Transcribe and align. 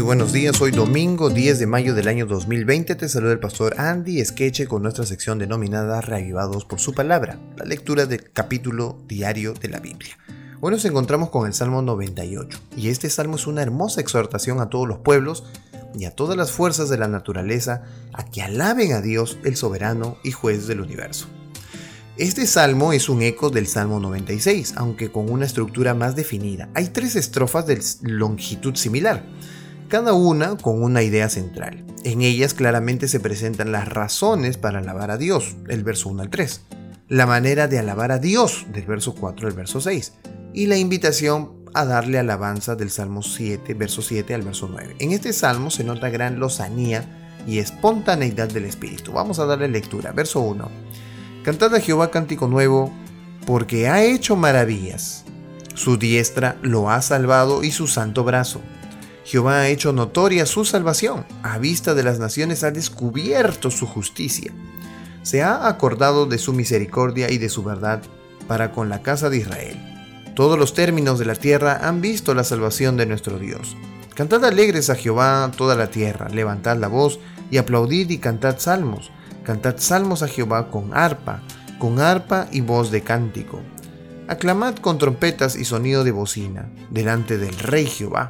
Muy 0.00 0.06
buenos 0.06 0.32
días, 0.32 0.58
hoy 0.62 0.70
domingo 0.70 1.28
10 1.28 1.58
de 1.58 1.66
mayo 1.66 1.94
del 1.94 2.08
año 2.08 2.24
2020 2.24 2.94
te 2.94 3.06
saluda 3.06 3.32
el 3.32 3.38
pastor 3.38 3.78
Andy 3.78 4.24
Skeche 4.24 4.66
con 4.66 4.82
nuestra 4.82 5.04
sección 5.04 5.38
denominada 5.38 6.00
Reavivados 6.00 6.64
por 6.64 6.80
su 6.80 6.94
palabra, 6.94 7.38
la 7.58 7.66
lectura 7.66 8.06
del 8.06 8.32
capítulo 8.32 8.96
diario 9.06 9.52
de 9.52 9.68
la 9.68 9.78
Biblia. 9.78 10.16
Hoy 10.62 10.70
nos 10.70 10.86
encontramos 10.86 11.28
con 11.28 11.46
el 11.46 11.52
Salmo 11.52 11.82
98 11.82 12.58
y 12.78 12.88
este 12.88 13.10
salmo 13.10 13.36
es 13.36 13.46
una 13.46 13.60
hermosa 13.60 14.00
exhortación 14.00 14.62
a 14.62 14.70
todos 14.70 14.88
los 14.88 15.00
pueblos 15.00 15.44
y 15.94 16.06
a 16.06 16.12
todas 16.12 16.34
las 16.34 16.50
fuerzas 16.50 16.88
de 16.88 16.96
la 16.96 17.06
naturaleza 17.06 17.82
a 18.14 18.24
que 18.24 18.40
alaben 18.40 18.94
a 18.94 19.02
Dios 19.02 19.36
el 19.44 19.54
soberano 19.54 20.16
y 20.24 20.32
juez 20.32 20.66
del 20.66 20.80
universo. 20.80 21.26
Este 22.16 22.46
salmo 22.46 22.94
es 22.94 23.10
un 23.10 23.20
eco 23.20 23.50
del 23.50 23.66
Salmo 23.66 24.00
96, 24.00 24.74
aunque 24.76 25.12
con 25.12 25.30
una 25.30 25.44
estructura 25.44 25.92
más 25.92 26.16
definida. 26.16 26.70
Hay 26.72 26.88
tres 26.88 27.16
estrofas 27.16 27.66
de 27.66 27.82
longitud 28.02 28.76
similar 28.76 29.22
cada 29.90 30.14
una 30.14 30.56
con 30.56 30.82
una 30.82 31.02
idea 31.02 31.28
central. 31.28 31.84
En 32.04 32.22
ellas 32.22 32.54
claramente 32.54 33.08
se 33.08 33.20
presentan 33.20 33.72
las 33.72 33.88
razones 33.88 34.56
para 34.56 34.78
alabar 34.78 35.10
a 35.10 35.18
Dios, 35.18 35.56
el 35.68 35.84
verso 35.84 36.08
1 36.08 36.22
al 36.22 36.30
3, 36.30 36.62
la 37.08 37.26
manera 37.26 37.68
de 37.68 37.78
alabar 37.78 38.12
a 38.12 38.18
Dios, 38.18 38.66
del 38.72 38.86
verso 38.86 39.14
4 39.14 39.48
al 39.48 39.52
verso 39.52 39.80
6, 39.80 40.14
y 40.54 40.66
la 40.66 40.78
invitación 40.78 41.52
a 41.74 41.84
darle 41.84 42.18
alabanza 42.18 42.76
del 42.76 42.90
Salmo 42.90 43.22
7, 43.22 43.74
verso 43.74 44.00
7 44.00 44.32
al 44.32 44.42
verso 44.42 44.68
9. 44.70 44.96
En 45.00 45.10
este 45.10 45.32
salmo 45.32 45.70
se 45.70 45.84
nota 45.84 46.08
gran 46.08 46.38
lozanía 46.38 47.04
y 47.46 47.58
espontaneidad 47.58 48.48
del 48.48 48.64
espíritu. 48.66 49.12
Vamos 49.12 49.40
a 49.40 49.46
darle 49.46 49.68
lectura. 49.68 50.12
Verso 50.12 50.40
1. 50.40 50.68
Cantad 51.42 51.74
a 51.74 51.80
Jehová 51.80 52.10
cántico 52.10 52.46
nuevo, 52.46 52.92
porque 53.46 53.88
ha 53.88 54.04
hecho 54.04 54.36
maravillas. 54.36 55.24
Su 55.74 55.96
diestra 55.96 56.56
lo 56.62 56.90
ha 56.90 57.02
salvado 57.02 57.64
y 57.64 57.72
su 57.72 57.86
santo 57.86 58.24
brazo 58.24 58.60
Jehová 59.30 59.60
ha 59.60 59.68
hecho 59.68 59.92
notoria 59.92 60.44
su 60.44 60.64
salvación, 60.64 61.24
a 61.44 61.58
vista 61.58 61.94
de 61.94 62.02
las 62.02 62.18
naciones 62.18 62.64
ha 62.64 62.72
descubierto 62.72 63.70
su 63.70 63.86
justicia. 63.86 64.50
Se 65.22 65.40
ha 65.40 65.68
acordado 65.68 66.26
de 66.26 66.36
su 66.36 66.52
misericordia 66.52 67.30
y 67.30 67.38
de 67.38 67.48
su 67.48 67.62
verdad 67.62 68.02
para 68.48 68.72
con 68.72 68.88
la 68.88 69.02
casa 69.02 69.30
de 69.30 69.36
Israel. 69.36 69.78
Todos 70.34 70.58
los 70.58 70.74
términos 70.74 71.20
de 71.20 71.26
la 71.26 71.36
tierra 71.36 71.78
han 71.86 72.00
visto 72.00 72.34
la 72.34 72.42
salvación 72.42 72.96
de 72.96 73.06
nuestro 73.06 73.38
Dios. 73.38 73.76
Cantad 74.16 74.44
alegres 74.44 74.90
a 74.90 74.96
Jehová 74.96 75.48
toda 75.56 75.76
la 75.76 75.90
tierra, 75.90 76.28
levantad 76.28 76.76
la 76.78 76.88
voz 76.88 77.20
y 77.52 77.58
aplaudid 77.58 78.10
y 78.10 78.18
cantad 78.18 78.58
salmos. 78.58 79.12
Cantad 79.44 79.76
salmos 79.78 80.24
a 80.24 80.28
Jehová 80.28 80.72
con 80.72 80.92
arpa, 80.92 81.40
con 81.78 82.00
arpa 82.00 82.48
y 82.50 82.62
voz 82.62 82.90
de 82.90 83.02
cántico. 83.02 83.60
Aclamad 84.26 84.74
con 84.78 84.98
trompetas 84.98 85.54
y 85.54 85.64
sonido 85.64 86.02
de 86.02 86.10
bocina, 86.10 86.68
delante 86.90 87.38
del 87.38 87.56
Rey 87.56 87.86
Jehová 87.86 88.28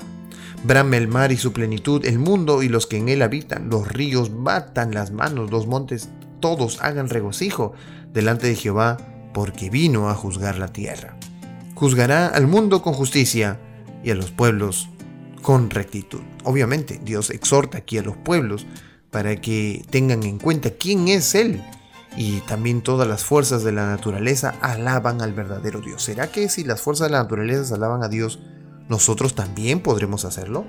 Brame 0.62 0.98
el 0.98 1.08
mar 1.08 1.32
y 1.32 1.36
su 1.36 1.52
plenitud, 1.52 2.04
el 2.04 2.18
mundo 2.18 2.62
y 2.62 2.68
los 2.68 2.86
que 2.86 2.98
en 2.98 3.08
él 3.08 3.22
habitan, 3.22 3.70
los 3.70 3.88
ríos 3.88 4.30
batan 4.42 4.92
las 4.92 5.10
manos, 5.10 5.50
los 5.50 5.66
montes 5.66 6.10
todos 6.40 6.80
hagan 6.82 7.08
regocijo 7.08 7.72
delante 8.12 8.46
de 8.46 8.56
Jehová, 8.56 8.96
porque 9.32 9.70
vino 9.70 10.08
a 10.10 10.14
juzgar 10.14 10.58
la 10.58 10.68
tierra. 10.68 11.16
Juzgará 11.74 12.26
al 12.26 12.46
mundo 12.46 12.82
con 12.82 12.92
justicia 12.92 13.58
y 14.02 14.10
a 14.10 14.14
los 14.14 14.32
pueblos 14.32 14.88
con 15.42 15.70
rectitud. 15.70 16.20
Obviamente, 16.44 17.00
Dios 17.02 17.30
exhorta 17.30 17.78
aquí 17.78 17.98
a 17.98 18.02
los 18.02 18.16
pueblos 18.16 18.66
para 19.10 19.36
que 19.36 19.84
tengan 19.90 20.22
en 20.24 20.38
cuenta 20.38 20.70
quién 20.70 21.08
es 21.08 21.34
Él. 21.34 21.62
Y 22.16 22.40
también 22.40 22.82
todas 22.82 23.06
las 23.06 23.24
fuerzas 23.24 23.62
de 23.62 23.70
la 23.70 23.86
naturaleza 23.86 24.54
alaban 24.60 25.22
al 25.22 25.32
verdadero 25.32 25.80
Dios. 25.80 26.02
¿Será 26.02 26.30
que 26.32 26.48
si 26.48 26.64
las 26.64 26.80
fuerzas 26.80 27.06
de 27.06 27.12
la 27.12 27.22
naturaleza 27.22 27.74
alaban 27.76 28.02
a 28.02 28.08
Dios, 28.08 28.40
nosotros 28.90 29.34
también 29.34 29.80
podremos 29.80 30.26
hacerlo. 30.26 30.66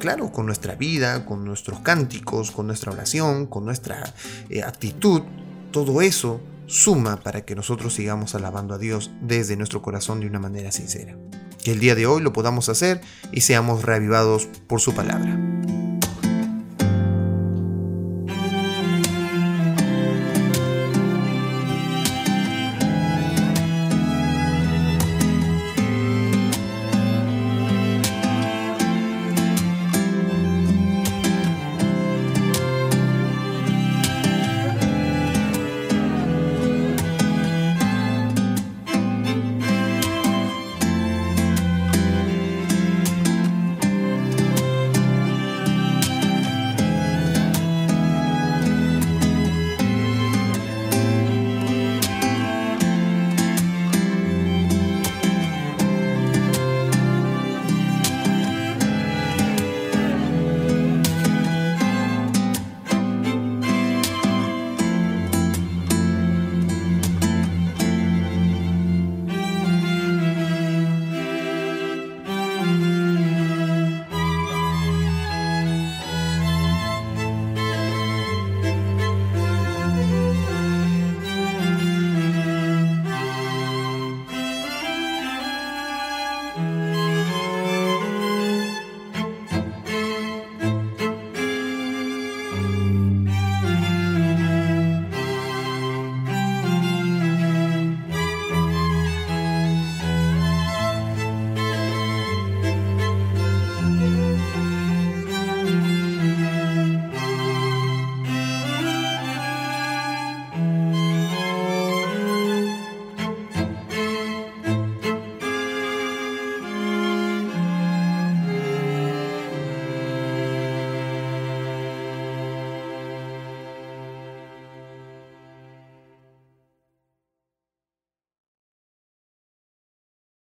Claro, 0.00 0.32
con 0.32 0.44
nuestra 0.44 0.74
vida, 0.74 1.24
con 1.24 1.44
nuestros 1.44 1.80
cánticos, 1.80 2.50
con 2.50 2.66
nuestra 2.66 2.92
oración, 2.92 3.46
con 3.46 3.64
nuestra 3.64 4.12
eh, 4.48 4.62
actitud, 4.62 5.22
todo 5.70 6.02
eso 6.02 6.40
suma 6.66 7.20
para 7.20 7.44
que 7.44 7.54
nosotros 7.54 7.94
sigamos 7.94 8.34
alabando 8.34 8.74
a 8.74 8.78
Dios 8.78 9.10
desde 9.20 9.56
nuestro 9.56 9.82
corazón 9.82 10.20
de 10.20 10.26
una 10.26 10.40
manera 10.40 10.72
sincera. 10.72 11.16
Que 11.62 11.72
el 11.72 11.80
día 11.80 11.94
de 11.94 12.06
hoy 12.06 12.22
lo 12.22 12.32
podamos 12.32 12.68
hacer 12.68 13.00
y 13.30 13.42
seamos 13.42 13.82
reavivados 13.82 14.48
por 14.66 14.80
su 14.80 14.94
palabra. 14.94 15.49